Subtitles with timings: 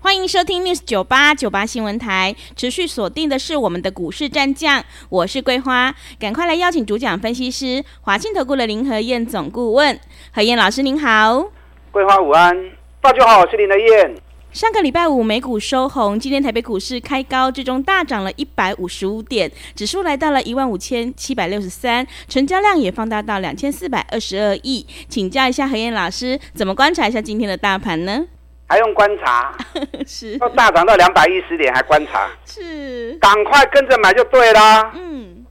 [0.00, 9.98] 欢迎收听 News 九八九八新闻台，持续锁定的是我们的股市战将，我是桂花，赶快来邀请主讲分析师华信投顾的林和燕总顾问，
[10.32, 11.50] 何燕老师您好，
[11.90, 12.56] 桂花午安，
[13.00, 14.14] 大家好，我是林和燕。
[14.52, 28.24] 上个礼拜五美股收红，今天台北股市开高，最终大涨了一百五十五点，指数来到了一万五千七百六十三，成交量也放大到两千四百二十二亿，请教一下何燕老师，怎么观察一下今天的大盘呢？
[28.68, 29.52] 还用观察？
[30.06, 32.28] 是，要大涨到两百一十点还观察？
[32.44, 34.92] 是，赶快跟着买就对啦。
[34.94, 35.46] 嗯，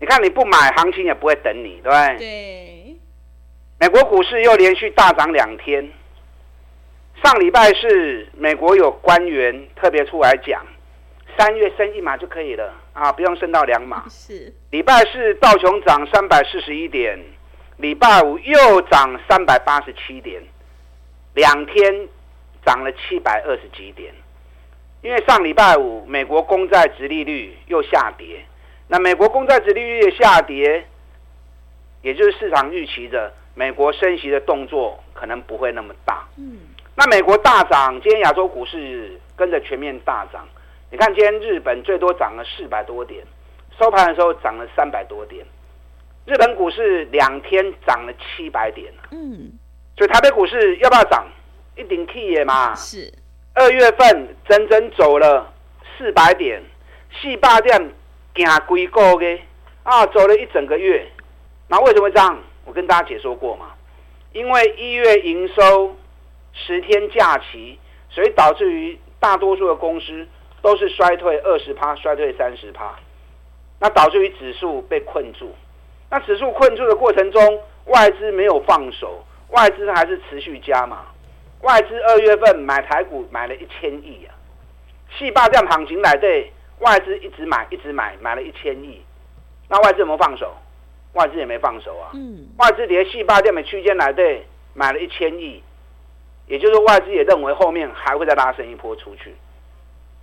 [0.00, 2.16] 你看你不买，行情也不会等你，对不对？
[2.18, 2.96] 对。
[3.78, 5.86] 美国股市又连续大涨两天。
[7.22, 10.64] 上礼拜是美国有官员特别出来讲，
[11.36, 14.04] 三月升一码就可以了啊，不用升到两码。
[14.08, 14.52] 是。
[14.70, 17.18] 礼拜四道琼涨三百四十一点，
[17.76, 20.42] 礼拜五又涨三百八十七点，
[21.34, 22.08] 两天。
[22.64, 24.14] 涨了七百二十几点，
[25.02, 28.44] 因为上礼拜五美国公债殖利率又下跌，
[28.88, 30.84] 那美国公债殖利率的下跌，
[32.02, 36.26] 也就是市场预期的美国升息的动作可能不会那么大。
[36.38, 36.58] 嗯，
[36.94, 40.46] 那美国大涨，今天亚洲股市跟着全面大涨。
[40.90, 43.24] 你看今天日本最多涨了四百多点，
[43.78, 45.44] 收盘的时候涨了三百多点，
[46.26, 48.92] 日本股市两天涨了七百点。
[49.10, 49.50] 嗯，
[49.96, 51.26] 所以台北股市要不要涨？
[51.76, 52.74] 一定去的嘛？
[52.74, 53.12] 是
[53.54, 55.52] 二月份整整走了
[55.96, 56.62] 四百点，
[57.20, 57.92] 四百点
[58.34, 59.40] 行几个月
[59.82, 61.06] 啊，走了一整个月。
[61.68, 62.38] 那为什么这样？
[62.64, 63.72] 我跟大家解说过嘛。
[64.32, 65.96] 因为一月营收
[66.52, 67.78] 十天假期，
[68.08, 70.26] 所以导致于大多数的公司
[70.62, 72.94] 都是衰退二十趴，衰退三十趴。
[73.78, 75.54] 那导致于指数被困住。
[76.08, 81.06] 那指数困住的过程中，外资没有放手，外资还是持续加码。
[81.62, 84.34] 外资二月份买台股买了一千亿啊，
[85.16, 89.00] 细霸这样行情来对，外资一直买一直买，买了一千亿，
[89.68, 90.52] 那外资有没有放手？
[91.12, 92.10] 外资也没放手啊。
[92.14, 92.48] 嗯。
[92.58, 95.62] 外资连四百点的区间来对，买了一千亿，
[96.46, 99.34] 也就是外资也认为后面还会再拉升一波出去，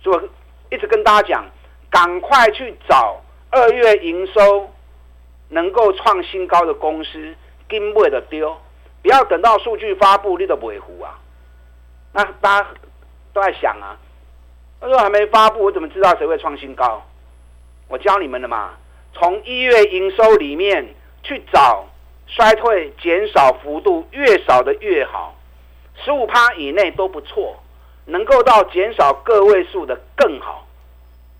[0.02, 0.28] 所以我
[0.68, 1.44] 一直跟大家讲，
[1.88, 4.68] 赶快去找二月营收
[5.48, 7.34] 能够创新高的公司，
[7.66, 8.54] 跟不的丢，
[9.00, 11.18] 不要等到数据发布你都不会糊啊。
[12.12, 12.68] 那大家
[13.32, 13.96] 都在想啊，
[14.80, 17.02] 他说还没发布，我怎么知道谁会创新高？
[17.88, 18.70] 我教你们的嘛，
[19.12, 21.86] 从一月营收里面去找
[22.26, 25.34] 衰退减少幅度越少的越好，
[26.04, 27.62] 十五趴以内都不错，
[28.06, 30.66] 能够到减少个位数的更好。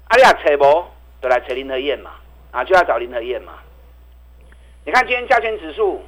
[0.09, 0.89] 阿利亚扯博
[1.23, 2.11] 就来扯林和燕嘛，
[2.51, 3.55] 啊就要找林和燕嘛。
[4.85, 6.05] 你看今天加权指数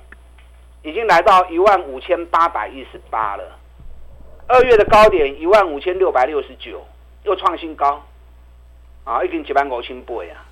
[0.82, 3.58] 已经来到一万五千八百一十八了。
[4.48, 6.84] 二月的高点一万五千六百六十九，
[7.24, 8.04] 又创新高，
[9.04, 10.44] 啊，已经几万五千倍啊！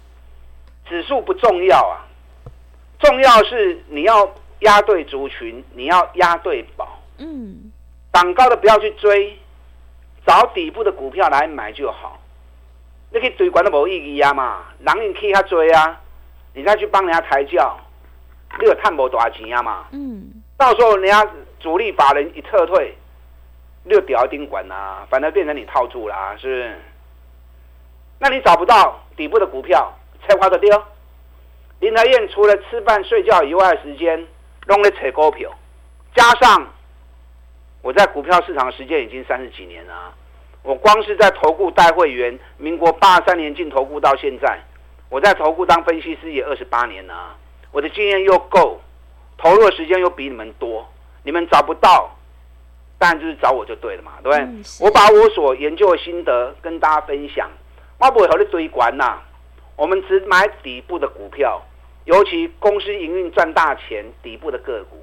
[0.88, 2.06] 指数不重要啊，
[2.98, 6.98] 重要是你要压对族群，你要压对宝。
[7.18, 7.70] 嗯，
[8.12, 9.38] 涨高的不要去追，
[10.26, 12.18] 找底部的股票来买就好。
[13.12, 16.00] 你可以追管都没意义啊嘛，人你可以他追啊，
[16.54, 17.78] 你再去帮人家抬轿，
[18.58, 19.86] 你有探不多少钱啊嘛。
[19.92, 22.94] 嗯，到时候人家主力法人一撤退。
[23.84, 26.78] 六屌钉管呐，反而变成你套住啦，是？
[28.18, 30.70] 那你找不到底部的股票，才花的丢。
[31.80, 34.26] 林和彦除了吃饭睡觉以外的时间，
[34.66, 35.50] 弄来扯股票，
[36.14, 36.68] 加上
[37.80, 40.12] 我在股票市场的时间已经三十几年了，
[40.62, 44.60] 我光是在投顾带会员，民国八三年进投顾到现在，
[45.08, 47.34] 我在投顾当分析师也二十八年了，
[47.72, 48.78] 我的经验又够，
[49.38, 50.86] 投入的时间又比你们多，
[51.22, 52.14] 你们找不到。
[53.00, 54.44] 当然就是找我就对了嘛，对不对？
[54.44, 57.48] 嗯、我把我所研究的心得跟大家分享。
[57.98, 59.18] 我不会和你堆关呐，
[59.74, 61.62] 我们只买底部的股票，
[62.04, 65.02] 尤其公司营运赚大钱底部的个股。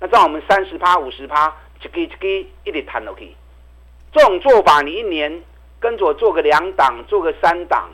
[0.00, 3.36] 那这样我们三十趴、五十趴，一支一支一直谈落去。
[4.10, 5.42] 这种做法，你一年
[5.78, 7.90] 跟着我做个两档，做个三档，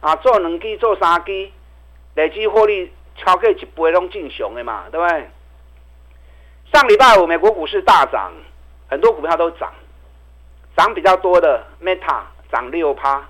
[0.00, 1.50] 啊，做两支、做三支，
[2.14, 5.28] 累计获利超过一倍拢正常的嘛，对不对？
[6.72, 8.32] 上礼拜五美国股市大涨。
[8.92, 9.72] 很多股票都涨，
[10.76, 13.26] 涨比较多的 Meta 涨六趴，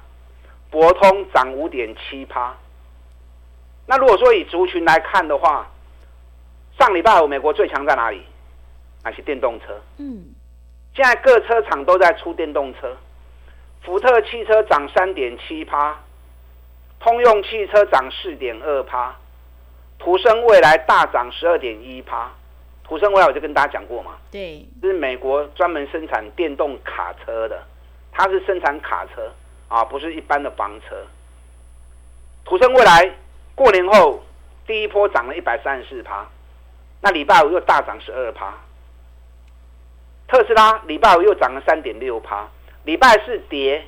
[0.70, 2.52] 博通涨五点七趴。
[3.86, 5.68] 那那如果说以族群来看的话，
[6.78, 8.22] 上礼拜五美国最强在哪里？
[9.04, 9.78] 那是电动车。
[9.98, 10.32] 嗯，
[10.94, 12.96] 现在各车厂都在出电动车，
[13.82, 15.94] 福特汽车涨三点七趴，
[17.00, 19.14] 通用汽车涨四点二趴，
[19.98, 22.30] 途胜未来大涨十二点一趴。
[22.92, 27.62] 途胜未来我就跟大家讲过嘛，对，这是美国专门生产电动卡车的，
[28.12, 29.32] 它是生产卡车
[29.68, 31.02] 啊，不是一般的房车。
[32.44, 33.10] 土生未来
[33.54, 34.22] 过年后
[34.66, 36.28] 第一波涨了一百三十四趴，
[37.00, 38.52] 那礼拜五又大涨十二趴。
[40.28, 42.46] 特斯拉礼拜五又涨了三点六趴，
[42.84, 43.86] 礼拜四跌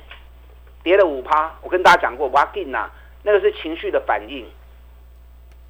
[0.81, 1.53] 跌了五趴。
[1.61, 2.89] 我跟大家讲过，哇劲呐，
[3.21, 4.47] 那个是情绪的反应，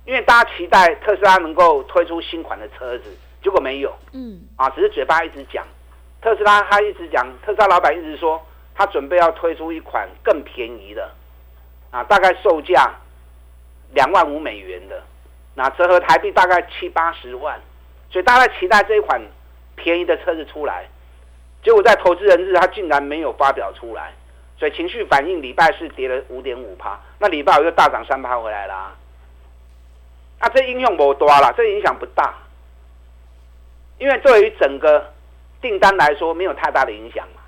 [0.05, 3.13] 因为大家期待特斯拉能够推出新款的车子，
[3.45, 3.95] 结果没有。
[4.11, 5.63] 嗯，啊，只是嘴巴一直讲，
[6.21, 8.43] 特斯拉他一直讲，特斯拉老板一直说
[8.73, 11.11] 他准备要推出一款更便宜的，
[11.91, 12.91] 啊，大概售价
[13.93, 15.01] 两万五美元的，
[15.53, 17.61] 那折合台币大概七八十万，
[18.09, 19.21] 所以大家期待这一款。
[19.77, 20.87] 便宜的车子出来，
[21.61, 24.13] 结果在投资人日，他竟然没有发表出来，
[24.57, 28.95] 所以情绪反应礼拜四跌了五点五趴，那礼拜五又大涨三趴回来啦。
[30.39, 32.33] 啊，这影响不多啦，这影响不大，
[33.97, 35.13] 因为对于整个
[35.61, 37.41] 订单来说没有太大的影响嘛。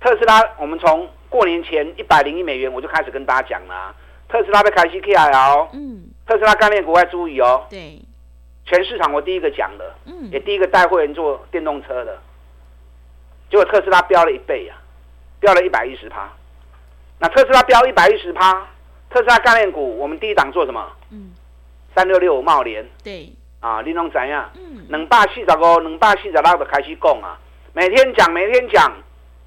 [0.00, 3.94] 特斯拉，我们从过年前一百零一美元我就开始跟大家讲啦，
[4.28, 8.00] 特斯拉被开始起来哦，嗯，特斯拉概念股要注意哦，对。
[8.68, 12.18] 全市场我第一个讲的，嗯，也第一个带会员做电动车的，
[13.48, 14.74] 结果特斯拉飙了一倍呀，
[15.38, 16.28] 飙了一百一十趴。
[17.20, 18.66] 那特斯拉飙一百一十趴，
[19.08, 20.84] 特斯拉概念股我们第一档做什么？
[21.12, 21.32] 嗯，
[21.94, 24.44] 三六六五茂联，对，啊，你拢知影？
[24.54, 27.38] 嗯，两百四十五，两百四十六就开始讲啊，
[27.72, 28.92] 每天讲，每天讲，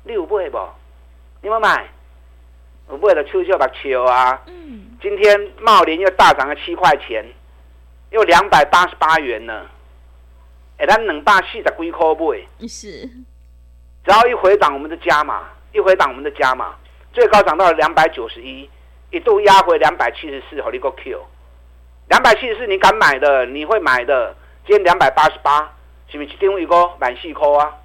[0.03, 0.57] 你有买不？
[1.41, 1.87] 你有买？
[2.89, 4.41] 有买的笑笑白笑啊。
[4.47, 7.25] 嗯，今天茂林又大涨了七块钱。
[8.11, 9.67] 又两百八十八元呢，
[10.79, 13.05] 哎，咱两百四十几块买，是，
[14.03, 16.73] 只要一回档，我们的加码，一回档，我们的加码，
[17.13, 18.67] 最高涨到了两百九十一，
[19.11, 21.23] 一度压回两百七十四，好，你个 Q，
[22.09, 24.35] 两百七十四，你敢买的，你会买的，
[24.65, 25.71] 今天两百八十八，
[26.07, 27.77] 是不是一张一个满四颗啊？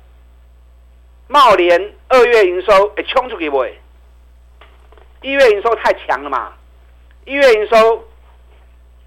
[1.29, 3.65] 茂联二月营收会冲出去不？
[5.23, 6.53] 一月营收太强了嘛，
[7.25, 8.05] 一月营收。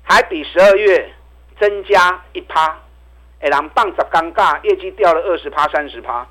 [0.09, 1.11] 还比十二月
[1.59, 2.79] 增加一趴，
[3.41, 6.25] 哎，人棒子尴尬，业绩掉了二十趴、三十趴，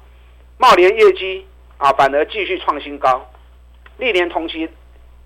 [0.56, 1.46] 茂联业绩
[1.76, 3.30] 啊反而继续创新高，
[3.98, 4.66] 历年同期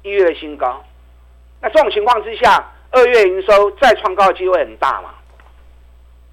[0.03, 0.85] 一月的新高。
[1.61, 5.11] 那这种情况之下，二月营收再创高的机会很大嘛？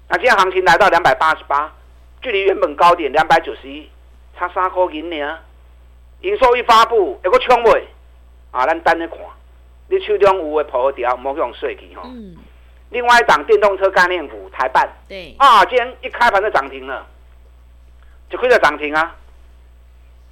[0.08, 1.72] 那今天行情来到两百八十八，
[2.20, 3.88] 距离原本高点两百九十一
[4.36, 5.38] 差三块银呢。
[6.22, 7.86] 营收一发布，有个冲位
[8.50, 9.18] 啊，咱等着看。
[9.88, 12.02] 你手中有的破掉，莫用碎去哈。
[12.06, 12.36] 嗯。
[12.90, 17.06] 另外一档电动车概念股台办，对啊，今天一开盘就涨停了，
[18.28, 19.14] 就亏了涨停啊。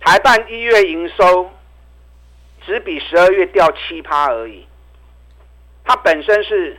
[0.00, 1.50] 台办一月营收
[2.64, 4.66] 只比十二月掉七趴而已。
[5.86, 6.76] 它本身是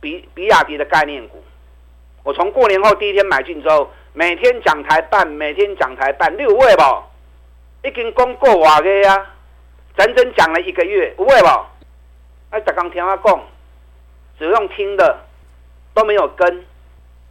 [0.00, 1.42] 比比亚迪的概念股，
[2.22, 6.82] 我从过年后第一天买进之后，每天讲台办，每天讲台办，六位不？
[7.88, 9.26] 已经讲过话个呀。
[9.96, 11.68] 整整讲了一个月，不会吧？
[12.50, 13.40] 哎，大刚听我讲，
[14.38, 15.18] 只用听的
[15.92, 16.64] 都没有跟，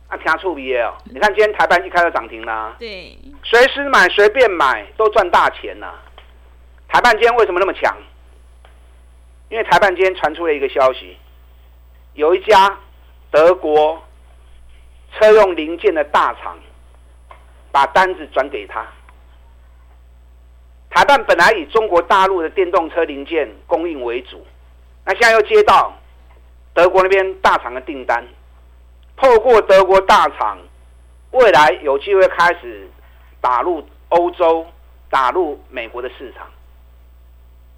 [0.10, 0.94] 啊，听出鼻哦！
[1.06, 5.94] 你看今天台办一开就涨停啦，对，随时买随便买都赚大钱呐！
[6.90, 7.96] 台办今天为什么那么强？
[9.50, 11.18] 因为台半今天传出了一个消息，
[12.14, 12.78] 有一家
[13.32, 14.02] 德国
[15.14, 16.58] 车用零件的大厂
[17.72, 18.86] 把单子转给他。
[20.90, 24.46] 台半本来以中国大陆的电动车零件供应为主，
[25.06, 25.94] 那现在又接到
[26.74, 28.26] 德国那边大厂的订单，
[29.16, 30.58] 透过德国大厂，
[31.32, 32.90] 未来有机会开始
[33.40, 34.66] 打入欧洲、
[35.10, 36.48] 打入美国的市场。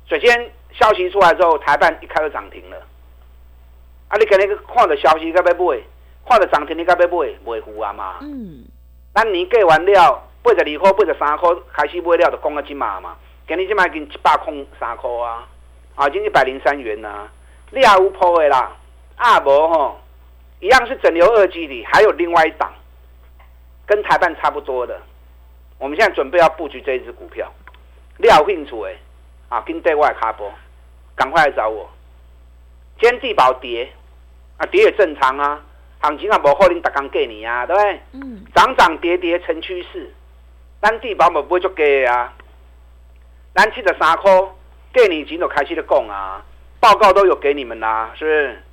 [0.07, 2.77] 首先消息出来之后，台办一开就涨停了。
[4.09, 5.83] 啊，你肯定看到消息该不会，
[6.27, 8.17] 看到涨停你该不会，不会糊啊嘛。
[8.21, 8.65] 嗯，
[9.13, 10.23] 那你过完了。
[10.41, 13.17] 八十二块、八十三块开始买了，就讲了一码嘛。
[13.45, 15.45] 今日这码已经一百空三块啊，
[15.95, 17.29] 啊，已经一百零三元啦。
[17.71, 18.71] 你也有破的啦，
[19.17, 19.99] 啊无吼，
[20.61, 22.71] 一样是整流二极体，还有另外一档，
[23.85, 24.97] 跟台办差不多的。
[25.77, 27.51] 我们现在准备要布局这一支股票，
[28.17, 28.91] 你有兴趣的
[29.49, 30.51] 啊，跟对外的卡波，
[31.15, 31.89] 赶快来找我。
[32.99, 33.91] 今天地保跌，
[34.57, 35.59] 啊跌也正常啊，
[36.01, 38.01] 行情也无可能逐天给你啊，对不对？
[38.13, 38.45] 嗯。
[38.55, 40.13] 涨涨跌跌成趋势。
[40.81, 42.33] 咱地保嘛不会做假啊，
[43.53, 46.41] 咱七十三块，过年前就开始咧讲啊，
[46.79, 48.63] 报告都有给你们啦，是不是？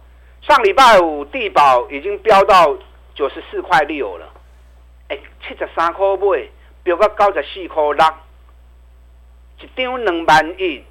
[0.42, 2.76] 上礼拜五地保已经飙到
[3.14, 4.28] 九十四块六了，
[5.08, 6.48] 哎，七十三块买，
[6.84, 8.04] 飙到九十四块六，
[9.60, 10.82] 一张两万一，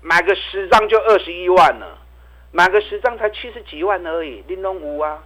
[0.00, 1.98] 买个十张就二十一万了，
[2.50, 5.22] 买个十张才七十几万而已，玲珑五啊，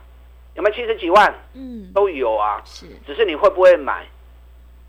[0.55, 1.35] 有没有七十几万？
[1.55, 4.07] 嗯，都有啊，是，只是你会不会买？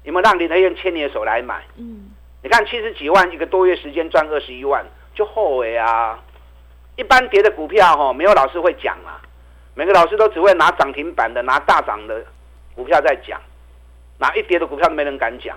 [0.04, 1.64] 有没有让林和彦牵你的手来买？
[1.76, 2.10] 嗯，
[2.42, 6.24] 你看七十几万一个多月时间赚二十一万，就后悔啊。
[6.96, 9.22] 一般跌的股票哈，没有老师会讲啊。
[9.76, 12.26] 每个老师都只会拿涨停板的、拿大涨的
[12.74, 13.40] 股票在讲，
[14.18, 15.56] 拿一跌的股票都没人敢讲。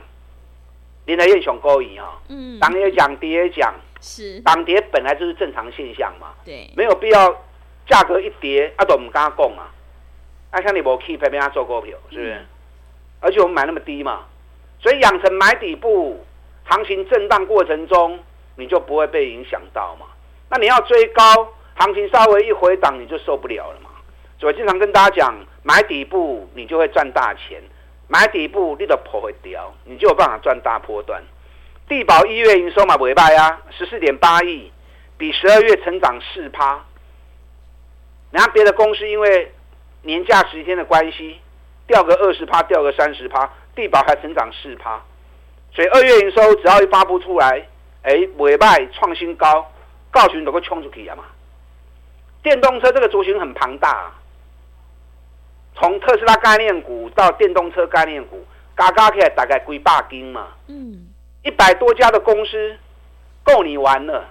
[1.17, 7.31] 林和彦熊高一哈，嗯，涨也讲，跌也讲，是涨跌本来就是正常现象嘛，对，没有必要
[7.87, 9.71] 价格一跌啊都唔敢讲啊。
[10.51, 12.35] 啊，像你无去陪陪他做股票，是不是？
[12.35, 12.47] 嗯、
[13.21, 14.25] 而且我们买那么低嘛，
[14.81, 16.25] 所以养成买底部，
[16.65, 18.19] 行情震荡过程中
[18.57, 20.07] 你就不会被影响到嘛。
[20.49, 21.23] 那你要追高，
[21.77, 23.91] 行情稍微一回档，你就受不了了嘛。
[24.41, 27.63] 所以经常跟大家讲，买底部你就会赚大钱，
[28.11, 31.23] 买底部你的破会掉，你就有办法赚大波段。
[31.89, 34.71] 地保一月营收嘛，尾巴呀，十四点八亿，
[35.17, 36.85] 比十二月成长四趴。
[38.33, 39.53] 然后别的公司因为
[40.03, 41.39] 年假十天的关系，
[41.87, 45.01] 掉个二十趴，掉个三十趴，地保还成长四趴。
[45.73, 47.67] 所以二月营收只要一发布出来，
[48.03, 49.71] 哎，尾败创新高。
[50.13, 51.23] 告诉你都会冲出去啊嘛！
[52.43, 54.13] 电动车这个族群很庞大，
[55.91, 60.47] 从特斯拉概念股到电动车概念股，嘎嘎起来大概几百斤嘛。
[60.69, 61.09] 嗯，
[61.43, 62.77] 一百多家的公司
[63.43, 64.25] 够你玩了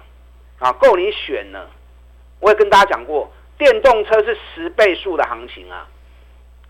[0.59, 1.69] 啊，够你选了。
[2.39, 5.85] 我也跟大家讲过，电动车是十倍数的行情啊，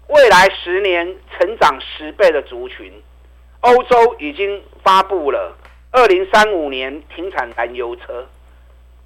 [0.08, 2.92] 未来十年成长十倍的族群，
[3.60, 5.56] 欧洲已经发布了
[5.92, 8.28] 二零三五年停产燃油车。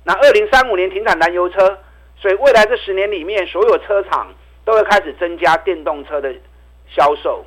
[0.06, 1.78] 那二零三五年停产燃油车，
[2.16, 4.34] 所以未来这十年里面，所有车厂
[4.66, 6.34] 都会开始增加电动车的
[6.88, 7.46] 销售，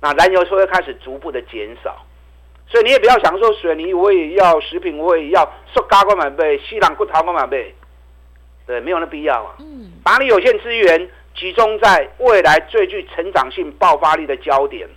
[0.00, 2.04] 那燃油车会开始逐步的减少，
[2.66, 7.74] 所以你也不要想说水泥我也要，食品我也要，塑胶我买呗，西兰骨头我买呗，
[8.66, 9.56] 对，没有那必要啊。
[9.60, 14.88] 嗯，把你有限资源集中在未来最具成长性、爆发力的焦点，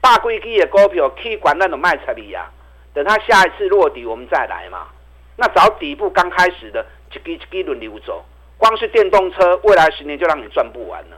[0.00, 2.50] 大规机的股票可以管那种卖彩礼呀，
[2.92, 4.88] 等它下一次落底，我们再来嘛。
[5.36, 8.24] 那找底部刚开始的，一支一支轮流走，
[8.58, 11.16] 光是电动车，未来十年就让你赚不完了。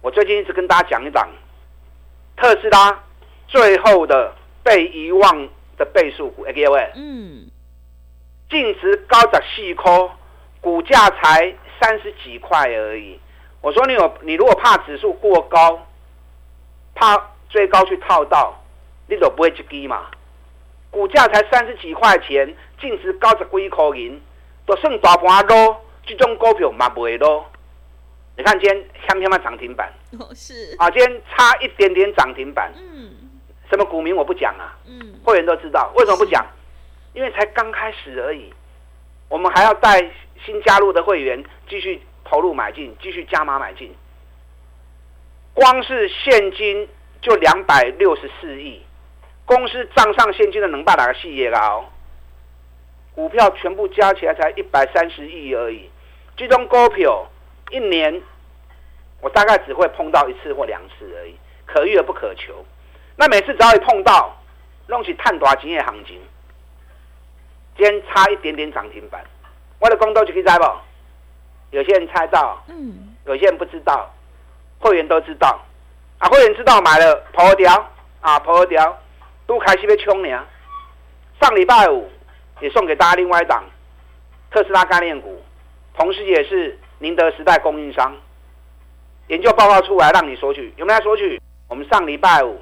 [0.00, 1.28] 我最近一直跟大家讲一档
[2.36, 3.02] 特斯拉
[3.46, 7.50] 最后的被遗忘的倍数股，各位，嗯，
[8.50, 10.10] 净值高达四块，
[10.60, 13.18] 股价才三十几块而已。
[13.60, 15.86] 我说你有，你如果怕指数过高，
[16.94, 18.62] 怕追高去套到，
[19.08, 20.06] 你都不会去低嘛。
[20.90, 22.54] 股价才三十几块钱。
[22.80, 24.20] 净值高十几块银，
[24.66, 27.44] 都算大盘啰，这种股票嘛不会啰。
[28.36, 32.72] 你看今天香香嘛涨停板， 哦是啊，今天差一点点涨停板。
[32.76, 33.12] 嗯，
[33.70, 36.44] 什么股民我不讲啊，嗯，会员都知道，为什么不讲？
[37.12, 38.52] 因为才刚开始而已，
[39.28, 40.00] 我们还要带
[40.44, 43.94] 新加入的会员继续投入买进，继续加码买进。
[45.52, 46.88] 光是现金
[47.22, 48.82] 就两百六十四亿，
[49.44, 51.84] 公司账上现金的能办哪个事业哦？
[53.14, 55.88] 股票全部加起来才一百三十亿而已，
[56.36, 57.26] 这种股票
[57.70, 58.20] 一年
[59.20, 62.64] 我大概只会碰到一次或两次而已，可遇而不可求。
[63.16, 64.36] 那每次只要一碰到，
[64.88, 66.20] 弄起探多钱的行情，
[67.76, 69.24] 今天差一点点涨停板，
[69.78, 70.64] 我的公道就可以猜不？
[71.70, 74.12] 有些人猜到，嗯，有些人不知道，
[74.78, 75.60] 会员都知道，
[76.18, 78.98] 啊，会员知道买了跑掉，啊，跑掉，
[79.46, 80.44] 都开始被冲你啊，
[81.40, 82.10] 上礼拜五。
[82.60, 83.64] 也送给大家另外一档
[84.52, 85.42] 特斯拉概念股，
[85.96, 88.14] 同时也是宁德时代供应商。
[89.28, 91.40] 研究报告出来让你索取，有没有索取？
[91.68, 92.60] 我们上礼拜五、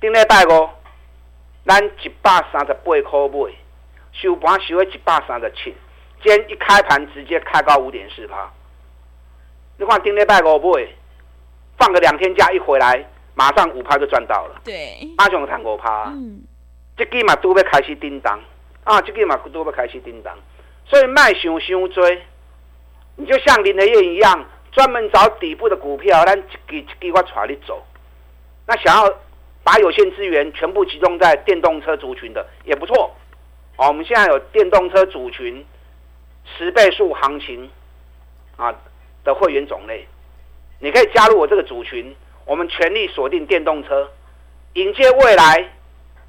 [0.00, 0.68] 顶礼拜五，
[1.66, 3.52] 咱一百三十八块买，
[4.12, 5.74] 收盘收了一百三十七，
[6.22, 8.48] 今天一开盘直接开高五点四趴。
[9.76, 10.86] 你看顶礼拜五买，
[11.76, 13.04] 放个两天假一回来，
[13.34, 14.60] 马上五趴就赚到了。
[14.64, 16.44] 对，阿雄谈五趴，嗯，
[16.96, 18.38] 这基嘛都要开始叮当。
[18.84, 20.36] 啊，这个嘛都要开始叮当，
[20.84, 22.22] 所以卖想想追，
[23.16, 27.84] 你就像林德燕一样，专门找底部的股票，咱一支一支我带你走。
[28.66, 29.14] 那想要
[29.62, 33.14] 把有限资源全部集中在电动车族群的也不错。
[33.76, 35.64] 哦，我们现在有电动车族群
[36.56, 37.70] 十倍数行情
[38.56, 38.74] 啊
[39.24, 40.06] 的会员种类，
[40.78, 42.14] 你可以加入我这个族群，
[42.44, 44.10] 我们全力锁定电动车，
[44.74, 45.70] 迎接未来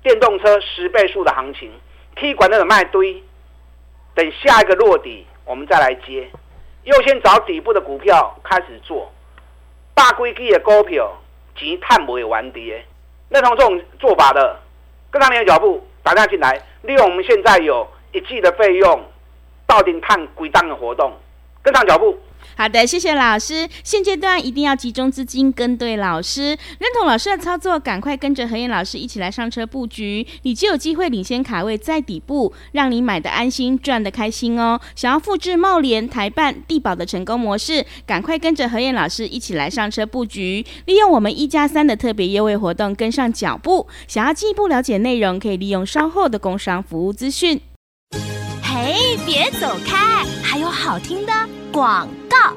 [0.02, 1.72] 电动车十倍数的行情。
[2.16, 3.24] 可以管那个卖堆，
[4.14, 6.30] 等下一个落底，我们再来接。
[6.84, 9.10] 优先找底部的股票开始做，
[9.94, 11.12] 大规矩的股票
[11.56, 12.84] 及探不会完跌。
[13.30, 14.60] 认同这种做法的，
[15.10, 19.02] 跟上你的脚步，打量进来，利用我们现在有一季的费用，
[19.66, 21.14] 到底探归档的活动，
[21.62, 22.20] 跟上脚步。
[22.56, 23.68] 好的，谢谢老师。
[23.84, 34.80] 现阶段一定要集中资金，跟对老师，认同老师的操作，赶快跟着何燕老师一起来上车布局，你就有机会领先卡位在底部，让你买的安心，赚的开心哦。
[34.96, 43.88] 想要复制茂联、台办、地保的成功模式，赶快跟着何燕老师一起来上车布局，利用我们一加三的特别优惠活动，跟上脚步。
[44.08, 47.60] 想要进一步了解内容，可以利用稍后的工商服务资讯。
[48.62, 51.32] 嘿，别走开，还有好听的
[51.74, 52.56] 广告。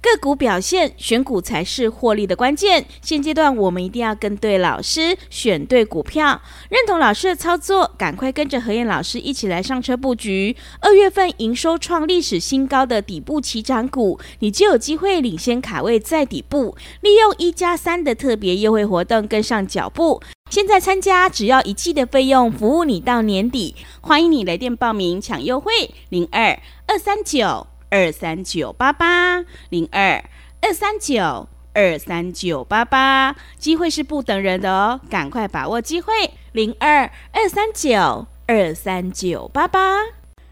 [0.00, 2.84] 个股表现，选股才是获利的关键。
[3.02, 10.54] 现阶段我们一定要跟对老师，选对股票，认同老师的操作，赶快跟着何燕老师一起来上车布局。
[10.80, 20.22] 二月份营收创历史新高的底部起涨股，你就有机会领先卡位在底部，利用一加三的特别优惠活动跟上脚步。
[20.50, 23.74] 现在参加只要一季的费用，服务你到年底。
[24.00, 25.72] 欢迎你来电报名抢优惠，
[26.10, 26.56] 零二
[26.86, 27.66] 二三九。
[27.94, 30.20] 二三九八八零二
[30.60, 36.12] 二三九二三九八八，机会是不等人的哦，赶快把握机会，
[36.50, 40.00] 零二二三九二三九八八。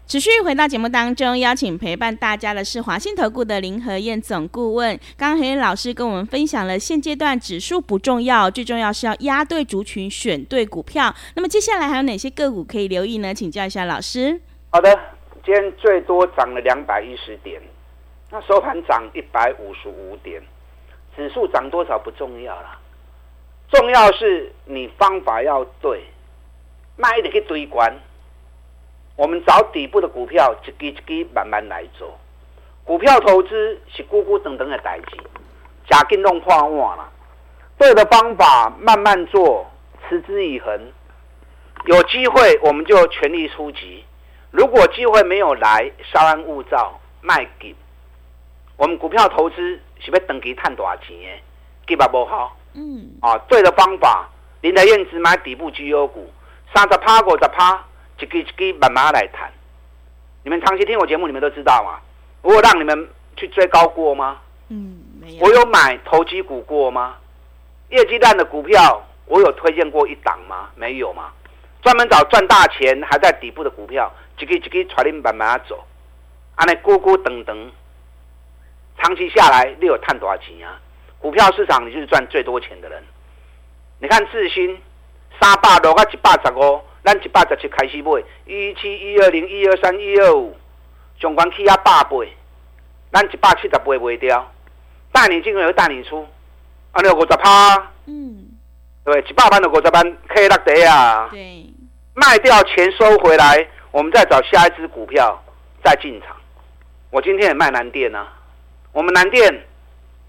[0.07, 4.97] 持续回到节目当中，邀请陪伴大家的是华信投顾的林和燕总顾问。
[5.17, 11.13] 刚刚和彦老师跟我们分享了现阶段指数不重要，最重要是要压对族群，选对股票。
[11.35, 13.33] 那么接下来还有哪些个股可以留意呢？
[13.33, 14.39] 请教一下老师。
[14.69, 14.97] 好的。
[15.45, 17.61] 今天最多涨了两百一十点，
[18.29, 20.41] 那收盘涨一百五十五点，
[21.17, 22.79] 指数涨多少不重要啦，
[23.69, 26.01] 重要是你方法要对，
[26.95, 27.93] 卖一点去堆关。
[29.17, 30.91] 我们找底部的股票，一支一
[31.23, 32.17] 支慢慢来做。
[32.85, 35.17] 股票投资是孤孤等等的代志，
[35.89, 37.11] 假金弄破碗了。
[37.77, 39.69] 对的方法慢慢做，
[40.07, 40.91] 持之以恒，
[41.85, 44.05] 有机会我们就全力出击。
[44.53, 47.75] 如果机会没有来，稍安勿躁，卖给
[48.77, 49.55] 我们股票投资
[49.99, 51.41] 是要长期赚多少钱？
[51.87, 52.55] 给吧不好。
[52.75, 53.17] 嗯。
[53.19, 54.29] 啊，对的方法，
[54.61, 56.31] 林和彦只买底部绩优股，
[56.71, 57.83] 三十趴、五十趴，
[58.19, 59.51] 一个一个慢慢来谈。
[60.43, 61.99] 你们长期听我节目，你们都知道嘛？
[62.43, 64.37] 我有让你们去追高过吗？
[64.69, 65.43] 嗯，没有。
[65.43, 67.15] 我有买投机股过吗？
[67.89, 70.69] 业绩烂的股票，我有推荐过一档吗？
[70.75, 71.31] 没有吗？
[71.81, 74.11] 专门找赚大钱还在底部的股票。
[74.39, 75.83] 一个一个带你慢慢走，
[76.55, 77.71] 安尼咕咕等等，
[78.97, 80.79] 长期下来你有赚多少钱啊？
[81.19, 83.01] 股票市场你就是赚最多钱的人。
[83.99, 84.77] 你看智新
[85.39, 90.55] 三百六到一百十五，咱一百十七开始买，一七一二零一二三一二五，
[91.19, 92.35] 上关起啊百倍，
[93.11, 94.51] 咱一百七十倍卖掉，
[95.11, 96.27] 带你进又带你出，
[96.91, 98.49] 安尼五十趴，嗯，
[99.05, 101.65] 对，一百万的五十万可以落地啊，对，
[102.15, 103.69] 卖掉钱收回来。
[103.93, 105.39] 我们再找下一只股票
[105.83, 106.35] 再进场。
[107.11, 108.27] 我今天也卖南电啊，
[108.91, 109.63] 我们南电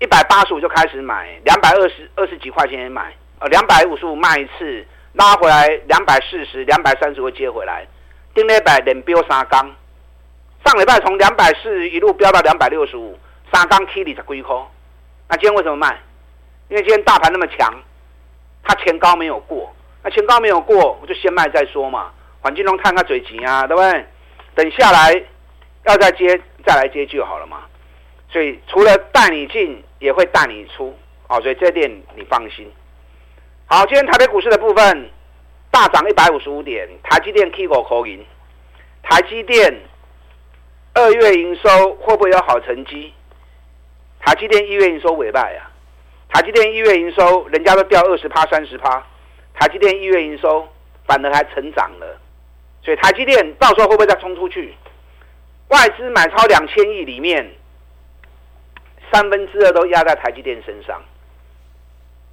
[0.00, 7.86] 一百八十五就开始买，两百二十二十几块钱也买，呃，两百五十五卖一次，拉回来两百四十、两百三十会接回来。
[8.34, 9.74] 订了一百连飙三缸，
[10.66, 13.18] 上礼拜从两百四一路飙到两百六十五，
[13.50, 14.54] 三缸起二十几块。
[15.28, 15.98] 那今天为什么卖？
[16.68, 17.72] 因为今天大盘那么强，
[18.62, 22.12] 它前高没有过，那前高没有过，我就先卖再说嘛。
[22.44, 24.04] 环境中看看嘴急啊，对不对？
[24.54, 25.10] 等下来
[25.86, 27.62] 要再接，再来接就好了嘛。
[28.28, 30.94] 所以除了带你进，也会带你出，
[31.26, 32.70] 哦，所以这点你放心。
[33.64, 35.10] 好，今天台北股市的部分
[35.70, 38.22] 大涨一百五十五点，台积电 K 股口音，
[39.02, 39.74] 台积电
[40.92, 43.14] 二月营收会不会有好成绩？
[44.20, 45.72] 台积电一月营收尾败啊，
[46.28, 49.02] 台积电一月营收人家都掉二十趴、三十趴，
[49.58, 50.68] 台积电一月营收
[51.06, 52.20] 反而还成长了。
[52.84, 54.74] 所以台积电到时候会不会再冲出去？
[55.68, 57.50] 外资买超两千亿里面，
[59.10, 61.02] 三分之二都压在台积电身上。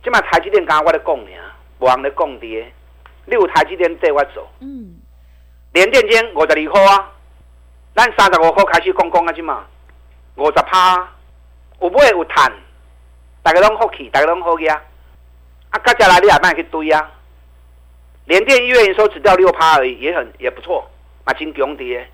[0.03, 1.31] 今嘛台积电刚刚我在讲呢，
[1.79, 2.71] 无人在讲跌，
[3.25, 4.47] 你有台积电带我走。
[4.59, 4.99] 嗯。
[5.71, 7.09] 联电间五十二块啊，
[7.95, 9.65] 咱三十五块开始讲讲啊，今嘛
[10.35, 11.07] 五十趴，
[11.79, 12.51] 有买有赚，
[13.41, 14.75] 大家拢好气，大家拢好压。
[14.75, 14.83] 啊，
[15.69, 17.09] 啊接下来你也卖去堆啊。
[18.31, 20.89] 联电一月营收只掉六趴而已，也很也不错，
[21.25, 22.09] 啊，真强跌。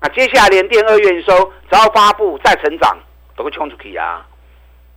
[0.00, 2.98] 那接下来联电二月营收只要发布再成长，
[3.36, 4.26] 都会冲出去啊。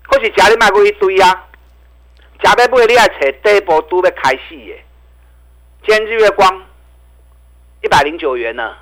[0.07, 1.45] 或是家里卖过一堆啊，
[2.41, 4.83] 家里买你爱找底部都要开始耶。
[5.85, 6.65] 今日月光
[7.83, 8.75] 一百零九元呢，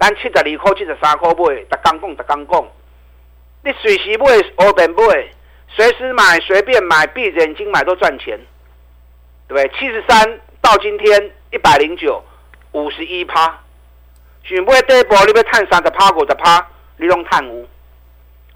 [0.00, 2.68] 咱七十二块、七十三块买，逐工讲，逐工讲，
[3.64, 5.28] 你随时买，随便买，
[5.68, 8.40] 随时买，随便买，闭着眼睛买都赚钱，
[9.46, 9.68] 对不对？
[9.78, 12.24] 七十三到今天一百零九，
[12.72, 13.60] 五十一趴，
[14.42, 17.68] 选买第一波，你要探三十趴、五十趴，你拢贪污。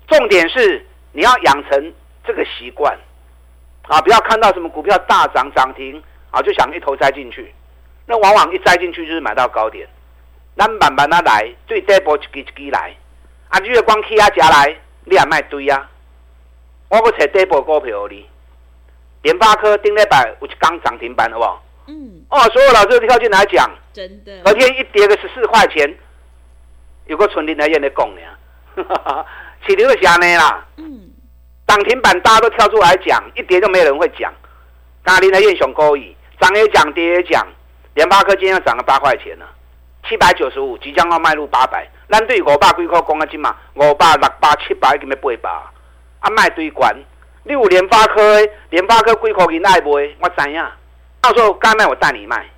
[0.08, 1.92] 重点是你要养成
[2.24, 2.98] 这个习惯
[3.88, 4.00] 啊！
[4.00, 7.54] 不要看到什么股票大涨涨停啊，就想一头栽进去。
[8.06, 9.86] 那往往一栽进去就是买到高点。
[10.56, 12.96] 咱慢慢啊来，对底部一支一支来。
[13.50, 15.86] 啊，月光起啊夹来，你也卖堆啊。
[16.88, 18.26] 我要找底部股票你。
[19.20, 21.62] 联发科顶礼拜有一刚涨停板，好不好？
[21.88, 22.22] 嗯。
[22.30, 24.40] 哦，所有老师都跳进来讲，真的。
[24.44, 25.92] 昨天一跌个十四块钱，
[27.06, 28.20] 有个纯林来燕的讲呢。
[29.66, 30.64] 起牛的虾呢啦。
[30.76, 31.10] 嗯。
[31.66, 34.32] 涨停板大家都跳出来讲，一跌就没人会讲。
[35.04, 37.46] 咖林来燕熊高义，涨也讲，跌也讲。
[37.94, 39.46] 联发科今天又涨了八块钱了。
[40.08, 41.86] 七百九十五，即将要迈入八百。
[42.08, 45.50] 咱对五百几块讲啊，金嘛五百、六百、七百，已经要八百。
[46.20, 46.94] 啊，卖对关。
[47.44, 49.86] 你有联发科，联发科几块银爱卖，
[50.20, 50.64] 我知影。
[51.20, 52.48] 到时候该卖我带你卖。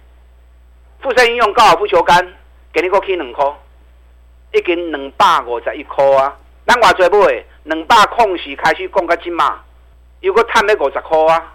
[1.03, 2.35] 富盛应用高尔夫球杆，
[2.73, 3.45] 给你个起两块，
[4.53, 6.37] 一斤两百五十一块啊。
[6.67, 9.61] 咱偌济买，两百空时开始讲个金嘛，
[10.21, 11.55] 有个赚了五十块啊。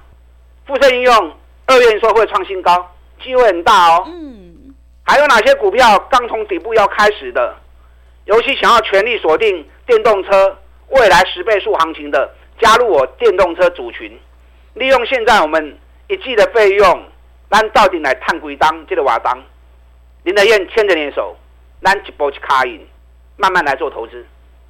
[0.66, 1.32] 富盛应用
[1.68, 2.92] 二月说会创新高，
[3.24, 4.04] 机会很大哦。
[4.08, 4.74] 嗯。
[5.04, 7.56] 还有哪些股票刚从底部要开始的？
[8.26, 10.58] 尤其想要全力锁定电动车
[10.90, 14.20] 未来十倍数行情的，加入我电动车组群，
[14.74, 17.04] 利用现在我们一季的费用，
[17.50, 19.38] 咱到底来探几档这个瓦当？
[20.24, 21.36] 林德燕牵着你的手，
[21.84, 22.80] 咱一步一卡印，
[23.38, 24.26] 慢慢来做投资，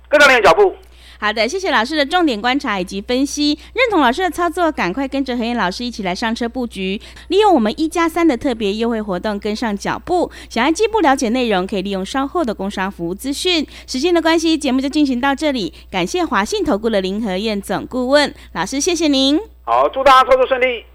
[0.09, 0.75] 跟上你的脚步。
[1.17, 10.29] 好的，谢谢老师的重点观察以及分析，认同老师的操作，赶快跟着何燕老师一起来上车布局，利用我们一加三的特别优惠活动跟上脚步。
[10.49, 13.65] 想要进一步了解内容，可以利用稍后的工商服务资讯。
[13.87, 19.39] 时间的关系，节目就进行到这里，感谢华信投顾的林和燕总顾问老师，谢谢您。
[19.63, 20.85] 好，祝大家操作顺利。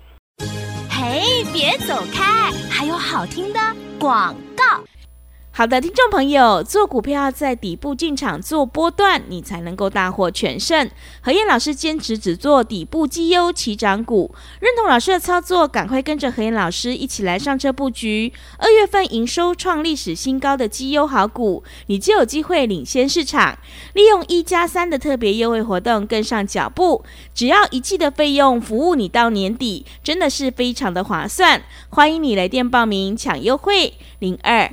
[0.90, 3.60] 嘿，别走开，还有好听的
[3.98, 4.82] 广告。
[5.52, 10.88] 好的，听众朋友，做股票要在底部进场做波段，你才能够大获全胜。
[11.20, 18.32] 何燕老师坚持只做底部绩优起涨股，认同老师的操作，赶快跟着何燕老师一起来上车布局。
[18.58, 23.58] 二月份营收创历史新高的绩优好股，你就有机会领先市场。
[23.94, 31.60] 利用一加三的特别优惠活动，跟上脚步，只要一季的费用，服务你到年底，真的是非常的划算。
[31.90, 34.72] 欢迎你来电报名抢优惠，零二。